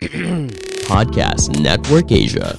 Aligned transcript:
Podcast 0.88 1.52
Network 1.60 2.08
Asia. 2.08 2.56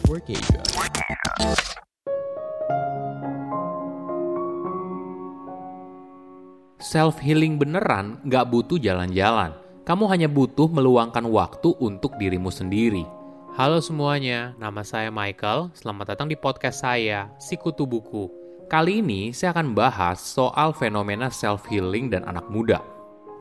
Self 6.77 7.18
healing 7.18 7.57
beneran 7.57 8.21
nggak 8.30 8.46
butuh 8.46 8.77
jalan-jalan. 8.77 9.57
Kamu 9.89 10.05
hanya 10.14 10.30
butuh 10.30 10.70
meluangkan 10.70 11.25
waktu 11.25 11.73
untuk 11.82 12.14
dirimu 12.21 12.54
sendiri. 12.54 13.09
Halo 13.58 13.82
semuanya, 13.82 14.54
nama 14.62 14.86
saya 14.86 15.10
Michael. 15.10 15.73
Selamat 15.73 16.14
datang 16.14 16.30
di 16.30 16.38
podcast 16.38 16.86
saya, 16.86 17.34
Sikutu 17.42 17.89
Buku. 17.89 18.30
Kali 18.70 19.02
ini 19.02 19.34
saya 19.34 19.58
akan 19.58 19.73
bahas 19.73 20.21
soal 20.21 20.78
fenomena 20.78 21.34
self 21.34 21.66
healing 21.66 22.14
dan 22.14 22.21
anak 22.21 22.46
muda. 22.54 22.86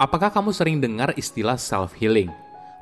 Apakah 0.01 0.33
kamu 0.33 0.57
sering 0.57 0.81
dengar 0.81 1.13
istilah 1.21 1.61
self 1.61 1.93
healing? 1.93 2.33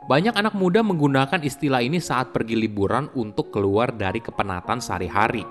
Banyak 0.08 0.40
anak 0.40 0.56
muda 0.56 0.80
menggunakan 0.80 1.36
istilah 1.44 1.84
ini 1.84 2.00
saat 2.00 2.32
pergi 2.32 2.56
liburan 2.56 3.12
untuk 3.12 3.52
keluar 3.52 3.92
dari 3.92 4.24
kepenatan 4.24 4.80
sehari-hari. 4.80 5.44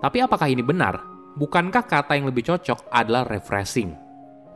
Tapi 0.00 0.24
apakah 0.24 0.48
ini 0.48 0.64
benar? 0.64 0.96
Bukankah 1.36 1.84
kata 1.84 2.16
yang 2.16 2.32
lebih 2.32 2.48
cocok 2.48 2.88
adalah 2.88 3.28
refreshing? 3.28 3.92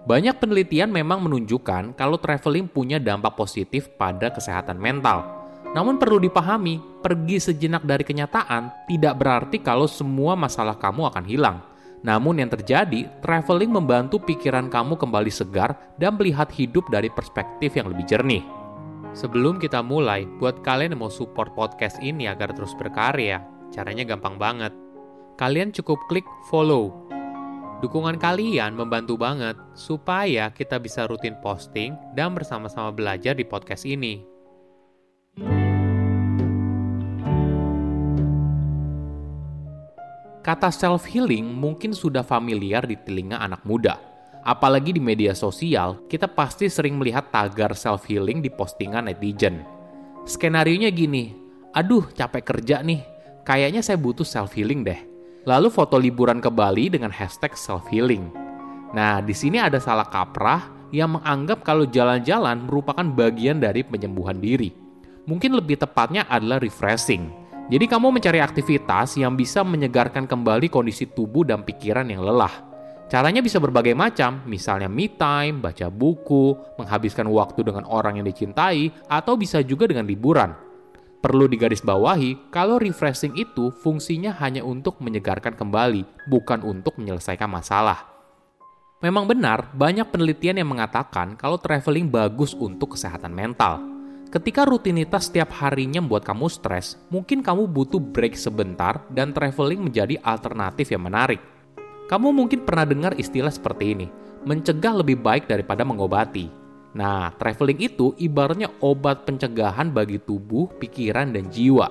Banyak 0.09 0.41
penelitian 0.41 0.89
memang 0.89 1.21
menunjukkan 1.29 1.93
kalau 2.01 2.17
traveling 2.17 2.65
punya 2.65 2.97
dampak 2.97 3.37
positif 3.37 3.93
pada 4.01 4.33
kesehatan 4.33 4.81
mental. 4.81 5.29
Namun 5.77 6.01
perlu 6.01 6.17
dipahami, 6.17 6.81
pergi 7.05 7.37
sejenak 7.37 7.85
dari 7.85 8.09
kenyataan 8.09 8.89
tidak 8.89 9.21
berarti 9.21 9.61
kalau 9.61 9.85
semua 9.85 10.33
masalah 10.33 10.81
kamu 10.81 11.13
akan 11.13 11.25
hilang. 11.29 11.61
Namun 12.01 12.41
yang 12.41 12.49
terjadi, 12.49 13.05
traveling 13.21 13.69
membantu 13.69 14.17
pikiran 14.17 14.73
kamu 14.73 14.97
kembali 14.97 15.29
segar 15.29 15.77
dan 16.01 16.17
melihat 16.17 16.49
hidup 16.57 16.89
dari 16.89 17.13
perspektif 17.13 17.77
yang 17.77 17.93
lebih 17.93 18.09
jernih. 18.09 18.62
Sebelum 19.13 19.61
kita 19.61 19.85
mulai, 19.85 20.25
buat 20.41 20.65
kalian 20.65 20.97
yang 20.97 21.05
mau 21.05 21.13
support 21.13 21.53
podcast 21.53 22.01
ini 22.01 22.29
agar 22.29 22.57
terus 22.57 22.73
berkarya, 22.75 23.45
caranya 23.69 24.09
gampang 24.09 24.41
banget. 24.41 24.73
Kalian 25.37 25.73
cukup 25.73 26.01
klik 26.09 26.25
follow 26.49 27.03
Dukungan 27.83 28.15
kalian 28.15 28.79
membantu 28.79 29.19
banget 29.19 29.59
supaya 29.75 30.55
kita 30.55 30.79
bisa 30.79 31.03
rutin 31.11 31.35
posting 31.43 31.99
dan 32.15 32.31
bersama-sama 32.31 32.95
belajar 32.95 33.35
di 33.35 33.43
podcast 33.43 33.83
ini. 33.83 34.23
Kata 40.47 40.71
self 40.71 41.11
healing 41.11 41.43
mungkin 41.43 41.91
sudah 41.91 42.23
familiar 42.23 42.87
di 42.87 42.95
telinga 43.03 43.43
anak 43.43 43.67
muda. 43.67 44.12
Apalagi 44.43 44.95
di 44.95 45.03
media 45.03 45.33
sosial, 45.39 46.03
kita 46.11 46.27
pasti 46.27 46.67
sering 46.67 46.99
melihat 46.99 47.31
tagar 47.31 47.79
self 47.79 48.07
healing 48.11 48.43
di 48.43 48.51
postingan 48.51 49.07
netizen. 49.07 49.63
Skenario 50.27 50.79
nya 50.83 50.91
gini, 50.91 51.31
aduh 51.75 52.11
capek 52.11 52.43
kerja 52.43 52.83
nih, 52.83 53.03
kayaknya 53.47 53.83
saya 53.83 53.99
butuh 53.99 54.27
self 54.27 54.55
healing 54.55 54.83
deh 54.83 55.13
Lalu 55.43 55.75
foto 55.75 55.99
liburan 55.99 56.39
ke 56.39 56.47
Bali 56.47 56.87
dengan 56.87 57.11
hashtag 57.11 57.59
self-healing. 57.59 58.31
Nah, 58.95 59.19
di 59.19 59.35
sini 59.35 59.59
ada 59.59 59.83
salah 59.83 60.07
kaprah 60.07 60.71
yang 60.95 61.19
menganggap 61.19 61.67
kalau 61.67 61.83
jalan-jalan 61.83 62.63
merupakan 62.63 63.03
bagian 63.03 63.59
dari 63.59 63.83
penyembuhan 63.83 64.39
diri. 64.39 64.71
Mungkin 65.27 65.59
lebih 65.59 65.83
tepatnya 65.83 66.31
adalah 66.31 66.63
refreshing. 66.63 67.27
Jadi 67.67 67.85
kamu 67.91 68.15
mencari 68.15 68.39
aktivitas 68.39 69.19
yang 69.19 69.35
bisa 69.35 69.67
menyegarkan 69.67 70.31
kembali 70.31 70.71
kondisi 70.71 71.11
tubuh 71.11 71.43
dan 71.43 71.67
pikiran 71.67 72.07
yang 72.07 72.23
lelah. 72.23 72.72
Caranya 73.13 73.45
bisa 73.45 73.61
berbagai 73.61 73.93
macam, 73.93 74.41
misalnya 74.49 74.89
me 74.89 75.05
time, 75.05 75.61
baca 75.61 75.93
buku, 75.93 76.57
menghabiskan 76.81 77.29
waktu 77.29 77.61
dengan 77.61 77.85
orang 77.85 78.17
yang 78.17 78.25
dicintai, 78.25 78.89
atau 79.05 79.37
bisa 79.37 79.61
juga 79.61 79.85
dengan 79.85 80.09
liburan. 80.09 80.57
Perlu 81.21 81.45
digarisbawahi, 81.45 82.49
kalau 82.49 82.81
refreshing 82.81 83.37
itu 83.37 83.69
fungsinya 83.85 84.33
hanya 84.41 84.65
untuk 84.65 84.97
menyegarkan 85.05 85.53
kembali, 85.53 86.09
bukan 86.33 86.65
untuk 86.65 86.97
menyelesaikan 86.97 87.53
masalah. 87.53 88.09
Memang 89.05 89.29
benar, 89.29 89.69
banyak 89.77 90.09
penelitian 90.09 90.65
yang 90.65 90.73
mengatakan 90.73 91.37
kalau 91.37 91.61
traveling 91.61 92.09
bagus 92.09 92.57
untuk 92.57 92.97
kesehatan 92.97 93.37
mental. 93.37 93.85
Ketika 94.33 94.65
rutinitas 94.65 95.29
setiap 95.29 95.53
harinya 95.61 96.01
membuat 96.01 96.25
kamu 96.25 96.49
stres, 96.49 96.97
mungkin 97.13 97.45
kamu 97.45 97.69
butuh 97.69 98.01
break 98.01 98.41
sebentar 98.41 99.05
dan 99.13 99.37
traveling 99.37 99.85
menjadi 99.85 100.17
alternatif 100.25 100.89
yang 100.89 101.05
menarik. 101.05 101.52
Kamu 102.13 102.29
mungkin 102.29 102.69
pernah 102.69 102.85
dengar 102.85 103.17
istilah 103.17 103.49
seperti 103.49 103.97
ini, 103.97 104.07
mencegah 104.45 105.01
lebih 105.01 105.25
baik 105.25 105.49
daripada 105.49 105.81
mengobati. 105.81 106.45
Nah, 106.93 107.33
traveling 107.41 107.89
itu 107.89 108.13
ibaratnya 108.21 108.69
obat 108.85 109.25
pencegahan 109.25 109.89
bagi 109.89 110.21
tubuh, 110.21 110.69
pikiran, 110.77 111.33
dan 111.33 111.49
jiwa. 111.49 111.89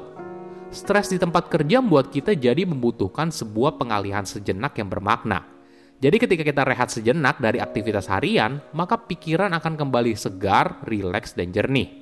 Stres 0.69 1.09
di 1.09 1.17
tempat 1.17 1.49
kerja 1.49 1.81
membuat 1.81 2.13
kita 2.13 2.37
jadi 2.37 2.69
membutuhkan 2.69 3.33
sebuah 3.33 3.81
pengalihan 3.81 4.21
sejenak 4.21 4.77
yang 4.77 4.93
bermakna. 4.93 5.41
Jadi 5.97 6.21
ketika 6.21 6.45
kita 6.45 6.69
rehat 6.69 6.93
sejenak 6.93 7.41
dari 7.41 7.57
aktivitas 7.57 8.05
harian, 8.05 8.61
maka 8.77 9.01
pikiran 9.01 9.49
akan 9.57 9.73
kembali 9.73 10.13
segar, 10.13 10.85
rileks, 10.85 11.33
dan 11.33 11.49
jernih. 11.49 12.00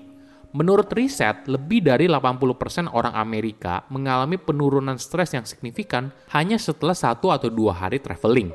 Menurut 0.49 0.89
riset, 0.97 1.45
lebih 1.45 1.85
dari 1.85 2.09
80% 2.09 2.89
orang 2.89 3.13
Amerika 3.13 3.85
mengalami 3.93 4.33
penurunan 4.41 4.97
stres 4.97 5.37
yang 5.37 5.45
signifikan 5.45 6.09
hanya 6.33 6.57
setelah 6.57 6.97
satu 6.97 7.29
atau 7.29 7.53
dua 7.53 7.77
hari 7.77 8.01
traveling. 8.01 8.49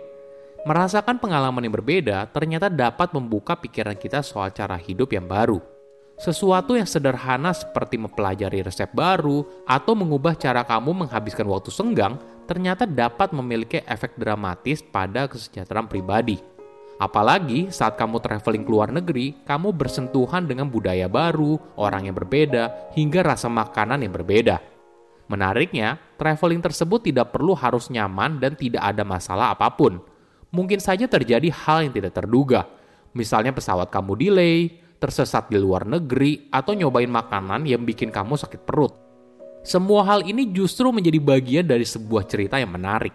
Merasakan 0.67 1.23
pengalaman 1.23 1.63
yang 1.63 1.77
berbeda 1.77 2.27
ternyata 2.35 2.67
dapat 2.67 3.15
membuka 3.15 3.55
pikiran 3.55 3.95
kita 3.95 4.27
soal 4.27 4.51
cara 4.51 4.75
hidup 4.75 5.15
yang 5.15 5.31
baru. 5.31 5.63
Sesuatu 6.19 6.75
yang 6.75 6.87
sederhana 6.87 7.55
seperti 7.55 7.95
mempelajari 7.95 8.63
resep 8.67 8.91
baru 8.91 9.47
atau 9.63 9.95
mengubah 9.95 10.35
cara 10.35 10.67
kamu 10.67 11.07
menghabiskan 11.07 11.47
waktu 11.47 11.71
senggang 11.71 12.19
ternyata 12.51 12.91
dapat 12.91 13.31
memiliki 13.31 13.83
efek 13.87 14.19
dramatis 14.19 14.83
pada 14.83 15.31
kesejahteraan 15.31 15.87
pribadi. 15.87 16.54
Apalagi 16.99 17.75
saat 17.75 17.99
kamu 17.99 18.23
traveling 18.23 18.63
ke 18.63 18.71
luar 18.71 18.91
negeri, 18.95 19.35
kamu 19.43 19.75
bersentuhan 19.75 20.47
dengan 20.47 20.71
budaya 20.71 21.11
baru, 21.11 21.59
orang 21.75 22.07
yang 22.07 22.17
berbeda, 22.17 22.95
hingga 22.95 23.27
rasa 23.27 23.51
makanan 23.51 24.07
yang 24.07 24.15
berbeda. 24.15 24.63
Menariknya, 25.27 25.99
traveling 26.21 26.63
tersebut 26.63 27.11
tidak 27.11 27.35
perlu 27.35 27.57
harus 27.59 27.91
nyaman 27.91 28.39
dan 28.39 28.55
tidak 28.55 28.85
ada 28.85 29.03
masalah 29.03 29.53
apa 29.55 29.71
pun– 29.75 29.99
mungkin 30.55 30.79
saja 30.79 31.11
terjadi 31.11 31.51
hal 31.51 31.91
yang 31.91 31.93
tidak 31.93 32.15
terduga. 32.15 32.71
Misalnya 33.11 33.51
pesawat 33.51 33.91
kamu 33.91 34.15
delay, 34.15 34.71
tersesat 35.03 35.51
di 35.51 35.59
luar 35.59 35.83
negeri, 35.83 36.47
atau 36.55 36.79
nyobain 36.79 37.11
makanan 37.11 37.67
yang 37.67 37.83
bikin 37.83 38.15
kamu 38.15 38.39
sakit 38.39 38.63
perut. 38.63 38.95
Semua 39.67 40.07
hal 40.07 40.23
ini 40.23 40.55
justru 40.55 40.95
menjadi 40.95 41.19
bagian 41.19 41.67
dari 41.67 41.83
sebuah 41.83 42.31
cerita 42.31 42.63
yang 42.63 42.71
menarik. 42.71 43.11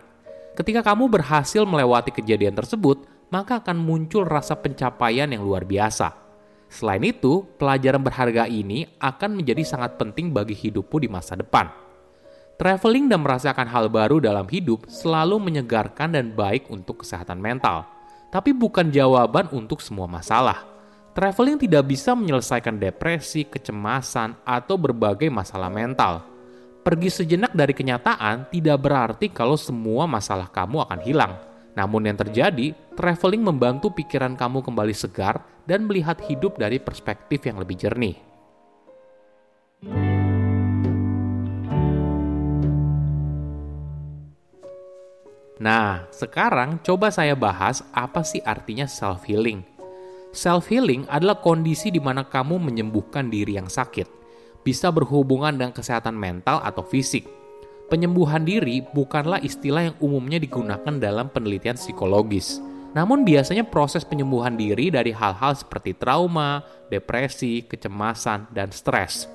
Ketika 0.60 0.84
kamu 0.84 1.08
berhasil 1.08 1.64
melewati 1.64 2.12
kejadian 2.12 2.52
tersebut, 2.52 3.08
maka 3.30 3.62
akan 3.62 3.78
muncul 3.78 4.26
rasa 4.26 4.58
pencapaian 4.58 5.30
yang 5.30 5.46
luar 5.46 5.66
biasa. 5.66 6.14
Selain 6.70 7.02
itu, 7.02 7.50
pelajaran 7.58 8.02
berharga 8.02 8.46
ini 8.46 8.86
akan 9.02 9.42
menjadi 9.42 9.66
sangat 9.66 9.98
penting 9.98 10.30
bagi 10.30 10.54
hidupmu 10.54 11.02
di 11.02 11.10
masa 11.10 11.34
depan. 11.34 11.70
Traveling 12.60 13.10
dan 13.10 13.24
merasakan 13.24 13.66
hal 13.72 13.88
baru 13.90 14.22
dalam 14.22 14.46
hidup 14.46 14.86
selalu 14.86 15.40
menyegarkan 15.40 16.14
dan 16.14 16.36
baik 16.36 16.70
untuk 16.70 17.02
kesehatan 17.02 17.40
mental, 17.40 17.88
tapi 18.30 18.54
bukan 18.54 18.92
jawaban 18.94 19.50
untuk 19.50 19.82
semua 19.82 20.06
masalah. 20.06 20.68
Traveling 21.18 21.58
tidak 21.58 21.90
bisa 21.90 22.14
menyelesaikan 22.14 22.78
depresi, 22.78 23.48
kecemasan, 23.48 24.38
atau 24.46 24.78
berbagai 24.78 25.32
masalah 25.34 25.72
mental. 25.74 26.22
Pergi 26.86 27.10
sejenak 27.10 27.52
dari 27.56 27.74
kenyataan 27.74 28.52
tidak 28.54 28.78
berarti 28.78 29.34
kalau 29.34 29.58
semua 29.58 30.06
masalah 30.06 30.48
kamu 30.52 30.86
akan 30.86 31.00
hilang. 31.02 31.49
Namun 31.78 32.10
yang 32.10 32.18
terjadi, 32.18 32.74
traveling 32.98 33.46
membantu 33.46 33.94
pikiran 33.94 34.34
kamu 34.34 34.66
kembali 34.66 34.96
segar 34.96 35.46
dan 35.70 35.86
melihat 35.86 36.18
hidup 36.26 36.58
dari 36.58 36.82
perspektif 36.82 37.46
yang 37.46 37.62
lebih 37.62 37.78
jernih. 37.78 38.18
Nah, 45.60 46.08
sekarang 46.16 46.80
coba 46.88 47.12
saya 47.12 47.36
bahas 47.36 47.84
apa 47.92 48.24
sih 48.24 48.40
artinya 48.48 48.88
self-healing. 48.88 49.60
Self-healing 50.32 51.04
adalah 51.12 51.44
kondisi 51.44 51.92
di 51.92 52.00
mana 52.00 52.24
kamu 52.24 52.64
menyembuhkan 52.64 53.28
diri 53.28 53.60
yang 53.60 53.68
sakit. 53.68 54.08
Bisa 54.64 54.88
berhubungan 54.88 55.52
dengan 55.52 55.76
kesehatan 55.76 56.16
mental 56.16 56.64
atau 56.64 56.80
fisik. 56.88 57.39
Penyembuhan 57.90 58.46
diri 58.46 58.86
bukanlah 58.94 59.42
istilah 59.42 59.90
yang 59.90 59.98
umumnya 59.98 60.38
digunakan 60.38 60.94
dalam 61.02 61.34
penelitian 61.34 61.76
psikologis. 61.76 62.62
Namun 62.94 63.26
biasanya 63.26 63.66
proses 63.66 64.06
penyembuhan 64.06 64.54
diri 64.54 64.94
dari 64.94 65.10
hal-hal 65.10 65.58
seperti 65.58 65.98
trauma, 65.98 66.62
depresi, 66.90 67.66
kecemasan, 67.66 68.50
dan 68.54 68.70
stres. 68.70 69.26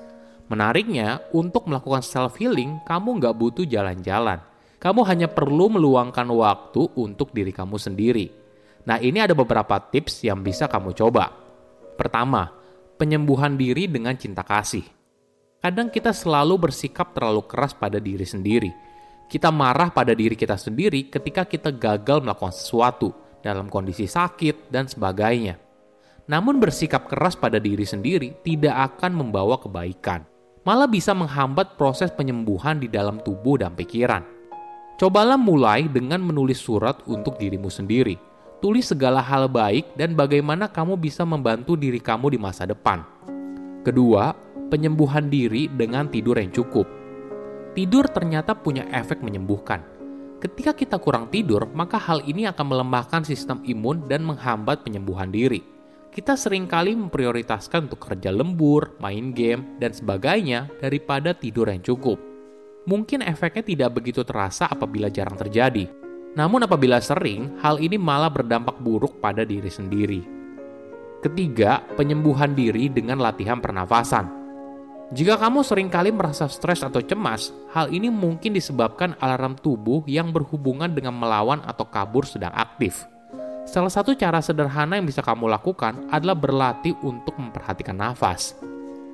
Menariknya, 0.47 1.23
untuk 1.35 1.67
melakukan 1.67 2.03
self-healing, 2.03 2.83
kamu 2.87 3.19
nggak 3.19 3.35
butuh 3.35 3.65
jalan-jalan 3.67 4.39
kamu 4.85 5.01
hanya 5.09 5.25
perlu 5.25 5.65
meluangkan 5.73 6.29
waktu 6.29 6.93
untuk 6.93 7.33
diri 7.33 7.49
kamu 7.49 7.81
sendiri. 7.81 8.29
Nah, 8.85 9.01
ini 9.01 9.17
ada 9.17 9.33
beberapa 9.33 9.81
tips 9.81 10.21
yang 10.21 10.45
bisa 10.45 10.69
kamu 10.69 10.93
coba. 10.93 11.33
Pertama, 11.97 12.53
penyembuhan 13.01 13.57
diri 13.57 13.89
dengan 13.89 14.13
cinta 14.13 14.45
kasih. 14.45 14.85
Kadang 15.65 15.89
kita 15.89 16.13
selalu 16.13 16.69
bersikap 16.69 17.17
terlalu 17.17 17.41
keras 17.49 17.73
pada 17.73 17.97
diri 17.97 18.21
sendiri. 18.21 18.69
Kita 19.25 19.49
marah 19.49 19.89
pada 19.89 20.13
diri 20.13 20.37
kita 20.37 20.61
sendiri 20.61 21.09
ketika 21.09 21.41
kita 21.41 21.73
gagal 21.73 22.21
melakukan 22.21 22.53
sesuatu 22.53 23.09
dalam 23.41 23.65
kondisi 23.73 24.05
sakit 24.05 24.69
dan 24.69 24.85
sebagainya. 24.85 25.57
Namun 26.29 26.61
bersikap 26.61 27.09
keras 27.09 27.33
pada 27.33 27.57
diri 27.57 27.81
sendiri 27.81 28.37
tidak 28.45 28.93
akan 28.93 29.25
membawa 29.25 29.57
kebaikan. 29.57 30.21
Malah 30.69 30.85
bisa 30.85 31.17
menghambat 31.17 31.81
proses 31.81 32.13
penyembuhan 32.13 32.77
di 32.77 32.85
dalam 32.85 33.17
tubuh 33.25 33.57
dan 33.57 33.73
pikiran. 33.73 34.21
Cobalah 35.01 35.41
mulai 35.41 35.89
dengan 35.89 36.21
menulis 36.21 36.61
surat 36.61 37.01
untuk 37.09 37.41
dirimu 37.41 37.73
sendiri. 37.73 38.21
Tulis 38.61 38.85
segala 38.85 39.17
hal 39.17 39.49
baik 39.49 39.97
dan 39.97 40.13
bagaimana 40.13 40.69
kamu 40.69 40.93
bisa 40.93 41.25
membantu 41.25 41.73
diri 41.73 41.97
kamu 41.97 42.37
di 42.37 42.37
masa 42.37 42.69
depan. 42.69 43.01
Kedua, 43.81 44.44
penyembuhan 44.69 45.29
diri 45.29 45.69
dengan 45.71 46.09
tidur 46.09 46.37
yang 46.37 46.49
cukup. 46.49 46.87
Tidur 47.75 48.07
ternyata 48.07 48.55
punya 48.55 48.87
efek 48.89 49.19
menyembuhkan. 49.19 49.83
Ketika 50.39 50.77
kita 50.77 51.01
kurang 51.01 51.27
tidur, 51.33 51.67
maka 51.73 51.97
hal 51.97 52.21
ini 52.23 52.45
akan 52.45 52.65
melemahkan 52.69 53.25
sistem 53.25 53.65
imun 53.65 54.05
dan 54.05 54.21
menghambat 54.21 54.85
penyembuhan 54.85 55.33
diri. 55.33 55.63
Kita 56.15 56.39
sering 56.39 56.69
kali 56.69 56.95
memprioritaskan 56.95 57.91
untuk 57.91 58.07
kerja 58.07 58.31
lembur, 58.31 58.95
main 59.03 59.35
game, 59.35 59.75
dan 59.83 59.91
sebagainya 59.91 60.71
daripada 60.79 61.35
tidur 61.35 61.67
yang 61.67 61.83
cukup. 61.83 62.15
Mungkin 62.87 63.25
efeknya 63.25 63.65
tidak 63.65 63.99
begitu 63.99 64.23
terasa 64.23 64.69
apabila 64.69 65.11
jarang 65.11 65.35
terjadi. 65.35 65.89
Namun 66.37 66.63
apabila 66.63 67.01
sering, 67.01 67.59
hal 67.59 67.81
ini 67.81 67.99
malah 67.99 68.29
berdampak 68.29 68.79
buruk 68.79 69.19
pada 69.19 69.43
diri 69.43 69.67
sendiri. 69.67 70.21
Ketiga, 71.25 71.81
penyembuhan 71.97 72.53
diri 72.53 72.85
dengan 72.85 73.17
latihan 73.17 73.57
pernafasan. 73.57 74.44
Jika 75.13 75.37
kamu 75.37 75.61
sering 75.61 75.85
kali 75.85 76.09
merasa 76.09 76.49
stres 76.49 76.81
atau 76.81 76.97
cemas, 76.97 77.53
hal 77.69 77.93
ini 77.93 78.09
mungkin 78.09 78.57
disebabkan 78.57 79.13
alarm 79.21 79.53
tubuh 79.53 80.01
yang 80.09 80.33
berhubungan 80.33 80.89
dengan 80.89 81.13
melawan 81.13 81.61
atau 81.61 81.85
kabur 81.85 82.25
sedang 82.25 82.49
aktif. 82.57 83.05
Salah 83.69 83.93
satu 83.93 84.17
cara 84.17 84.41
sederhana 84.41 84.97
yang 84.97 85.05
bisa 85.05 85.21
kamu 85.21 85.45
lakukan 85.45 86.09
adalah 86.09 86.33
berlatih 86.33 86.97
untuk 87.05 87.37
memperhatikan 87.37 87.93
nafas. 87.93 88.57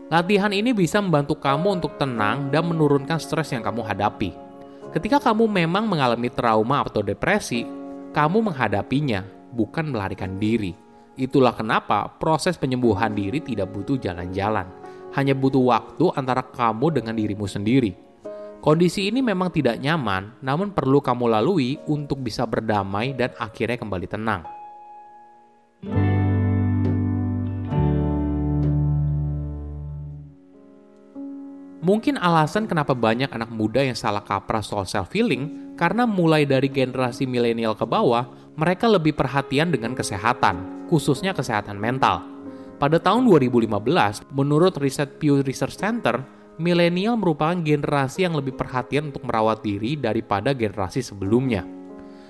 Latihan 0.08 0.56
ini 0.56 0.72
bisa 0.72 1.04
membantu 1.04 1.36
kamu 1.36 1.84
untuk 1.84 2.00
tenang 2.00 2.48
dan 2.48 2.72
menurunkan 2.72 3.20
stres 3.20 3.52
yang 3.52 3.60
kamu 3.60 3.84
hadapi. 3.84 4.32
Ketika 4.96 5.20
kamu 5.20 5.44
memang 5.44 5.92
mengalami 5.92 6.32
trauma 6.32 6.88
atau 6.88 7.04
depresi, 7.04 7.68
kamu 8.16 8.48
menghadapinya, 8.48 9.28
bukan 9.52 9.92
melarikan 9.92 10.40
diri. 10.40 10.72
Itulah 11.20 11.52
kenapa 11.52 12.08
proses 12.16 12.56
penyembuhan 12.56 13.12
diri 13.12 13.44
tidak 13.44 13.76
butuh 13.76 14.00
jalan-jalan 14.00 14.81
hanya 15.16 15.36
butuh 15.36 15.62
waktu 15.62 16.06
antara 16.16 16.44
kamu 16.44 17.02
dengan 17.02 17.16
dirimu 17.16 17.48
sendiri. 17.48 17.94
Kondisi 18.62 19.10
ini 19.10 19.26
memang 19.26 19.50
tidak 19.50 19.82
nyaman, 19.82 20.38
namun 20.46 20.70
perlu 20.70 21.02
kamu 21.02 21.34
lalui 21.34 21.82
untuk 21.90 22.22
bisa 22.22 22.46
berdamai 22.46 23.18
dan 23.18 23.34
akhirnya 23.42 23.82
kembali 23.82 24.06
tenang. 24.06 24.46
Mungkin 31.82 32.22
alasan 32.22 32.70
kenapa 32.70 32.94
banyak 32.94 33.34
anak 33.34 33.50
muda 33.50 33.82
yang 33.82 33.98
salah 33.98 34.22
kaprah 34.22 34.62
soal 34.62 34.86
self-healing 34.86 35.74
karena 35.74 36.06
mulai 36.06 36.46
dari 36.46 36.70
generasi 36.70 37.26
milenial 37.26 37.74
ke 37.74 37.90
bawah, 37.90 38.30
mereka 38.54 38.86
lebih 38.86 39.18
perhatian 39.18 39.74
dengan 39.74 39.98
kesehatan, 39.98 40.86
khususnya 40.86 41.34
kesehatan 41.34 41.82
mental. 41.82 42.31
Pada 42.82 42.98
tahun 42.98 43.30
2015, 43.30 44.34
menurut 44.34 44.74
riset 44.82 45.22
Pew 45.22 45.46
Research 45.46 45.78
Center, 45.78 46.26
milenial 46.58 47.14
merupakan 47.14 47.54
generasi 47.54 48.26
yang 48.26 48.34
lebih 48.34 48.58
perhatian 48.58 49.14
untuk 49.14 49.22
merawat 49.22 49.62
diri 49.62 49.94
daripada 49.94 50.50
generasi 50.50 51.06
sebelumnya. 51.06 51.62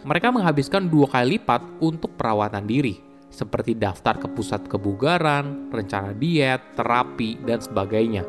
Mereka 0.03 0.27
menghabiskan 0.27 0.91
dua 0.91 1.07
kali 1.07 1.39
lipat 1.39 1.63
untuk 1.79 2.19
perawatan 2.19 2.67
diri, 2.67 2.99
seperti 3.31 3.79
daftar 3.79 4.19
ke 4.19 4.27
pusat 4.27 4.67
kebugaran, 4.67 5.71
rencana 5.71 6.11
diet, 6.11 6.75
terapi, 6.75 7.39
dan 7.47 7.63
sebagainya. 7.63 8.27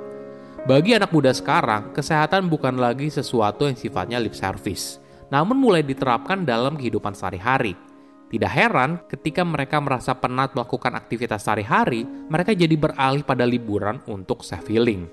Bagi 0.62 0.94
anak 0.94 1.10
muda 1.10 1.34
sekarang, 1.34 1.90
kesehatan 1.90 2.46
bukan 2.46 2.78
lagi 2.78 3.10
sesuatu 3.10 3.66
yang 3.66 3.74
sifatnya 3.74 4.22
lip 4.22 4.38
service, 4.38 5.02
namun 5.26 5.58
mulai 5.58 5.82
diterapkan 5.82 6.46
dalam 6.46 6.78
kehidupan 6.78 7.18
sehari-hari– 7.18 7.74
tidak 8.32 8.48
heran 8.48 8.96
ketika 9.12 9.44
mereka 9.44 9.76
merasa 9.76 10.16
penat 10.16 10.56
melakukan 10.56 10.96
aktivitas 10.96 11.44
sehari-hari, 11.44 12.08
mereka 12.32 12.56
jadi 12.56 12.72
beralih 12.80 13.20
pada 13.28 13.44
liburan 13.44 14.00
untuk 14.08 14.40
self-healing. 14.40 15.04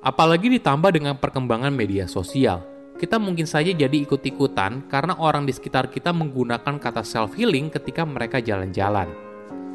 Apalagi 0.00 0.48
ditambah 0.48 0.96
dengan 0.96 1.20
perkembangan 1.20 1.68
media 1.68 2.08
sosial. 2.08 2.64
Kita 2.96 3.20
mungkin 3.20 3.44
saja 3.44 3.68
jadi 3.68 4.08
ikut-ikutan 4.08 4.88
karena 4.88 5.12
orang 5.20 5.44
di 5.44 5.52
sekitar 5.52 5.92
kita 5.92 6.16
menggunakan 6.16 6.80
kata 6.80 7.04
self-healing 7.04 7.68
ketika 7.68 8.00
mereka 8.08 8.40
jalan-jalan. 8.40 9.12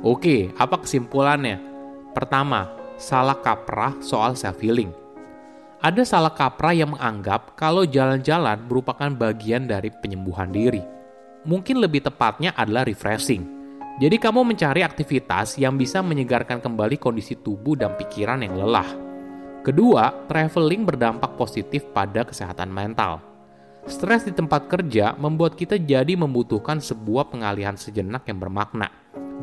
Oke, 0.01 0.50
apa 0.57 0.81
kesimpulannya? 0.81 1.62
Pertama, 2.18 2.74
salah 2.97 3.38
kaprah 3.38 4.01
soal 4.01 4.33
self-healing. 4.33 4.89
Ada 5.77 6.09
salah 6.09 6.33
kaprah 6.33 6.74
yang 6.74 6.97
menganggap 6.97 7.53
kalau 7.53 7.85
jalan-jalan 7.85 8.65
merupakan 8.65 9.13
bagian 9.13 9.69
dari 9.69 9.94
penyembuhan 9.94 10.50
diri 10.50 10.99
mungkin 11.47 11.80
lebih 11.80 12.03
tepatnya 12.03 12.51
adalah 12.56 12.83
refreshing. 12.83 13.59
Jadi 14.00 14.15
kamu 14.15 14.47
mencari 14.47 14.80
aktivitas 14.80 15.59
yang 15.59 15.75
bisa 15.75 16.00
menyegarkan 16.00 16.63
kembali 16.63 16.95
kondisi 16.95 17.36
tubuh 17.36 17.75
dan 17.75 18.00
pikiran 18.00 18.39
yang 18.39 18.56
lelah. 18.56 18.88
Kedua, 19.59 20.24
traveling 20.31 20.88
berdampak 20.88 21.36
positif 21.36 21.83
pada 21.91 22.24
kesehatan 22.24 22.71
mental. 22.71 23.19
Stres 23.83 24.24
di 24.24 24.31
tempat 24.31 24.71
kerja 24.71 25.19
membuat 25.19 25.59
kita 25.59 25.75
jadi 25.75 26.15
membutuhkan 26.15 26.80
sebuah 26.80 27.27
pengalihan 27.27 27.75
sejenak 27.75 28.24
yang 28.31 28.39
bermakna. 28.39 28.88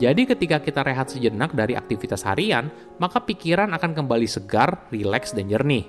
Jadi 0.00 0.25
ketika 0.25 0.60
kita 0.60 0.84
rehat 0.84 1.12
sejenak 1.12 1.52
dari 1.52 1.76
aktivitas 1.76 2.25
harian, 2.25 2.72
maka 2.96 3.20
pikiran 3.20 3.72
akan 3.76 3.92
kembali 3.92 4.28
segar, 4.28 4.88
rileks, 4.88 5.37
dan 5.37 5.52
jernih. 5.52 5.84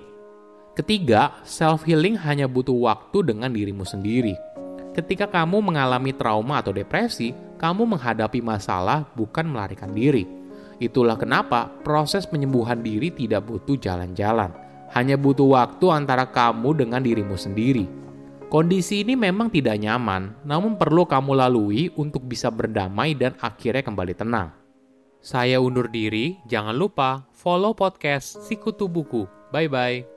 Ketiga, 0.76 1.40
self-healing 1.48 2.20
hanya 2.24 2.52
butuh 2.52 2.76
waktu 2.76 3.32
dengan 3.32 3.52
dirimu 3.52 3.84
sendiri 3.84 4.36
Ketika 4.98 5.30
kamu 5.30 5.62
mengalami 5.62 6.10
trauma 6.10 6.58
atau 6.58 6.74
depresi, 6.74 7.30
kamu 7.62 7.86
menghadapi 7.86 8.42
masalah 8.42 9.06
bukan 9.14 9.46
melarikan 9.46 9.94
diri. 9.94 10.26
Itulah 10.82 11.14
kenapa 11.14 11.70
proses 11.86 12.26
penyembuhan 12.26 12.82
diri 12.82 13.14
tidak 13.14 13.46
butuh 13.46 13.78
jalan-jalan. 13.78 14.50
Hanya 14.98 15.14
butuh 15.14 15.54
waktu 15.54 15.86
antara 15.94 16.26
kamu 16.26 16.82
dengan 16.82 17.06
dirimu 17.06 17.38
sendiri. 17.38 17.86
Kondisi 18.50 19.06
ini 19.06 19.14
memang 19.14 19.54
tidak 19.54 19.78
nyaman, 19.78 20.34
namun 20.42 20.74
perlu 20.82 21.06
kamu 21.06 21.46
lalui 21.46 21.94
untuk 21.94 22.26
bisa 22.26 22.50
berdamai 22.50 23.14
dan 23.14 23.38
akhirnya 23.38 23.86
kembali 23.86 24.18
tenang. 24.18 24.50
Saya 25.22 25.62
undur 25.62 25.94
diri, 25.94 26.42
jangan 26.50 26.74
lupa 26.74 27.30
follow 27.38 27.78
podcast 27.78 28.42
Sikutu 28.50 28.90
Buku. 28.90 29.30
Bye-bye. 29.54 30.17